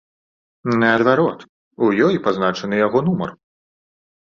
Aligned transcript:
Наадварот, 0.83 1.39
у 1.85 1.91
ёй 2.07 2.15
пазначаны 2.25 2.83
яго 2.87 2.99
нумар! 3.11 3.31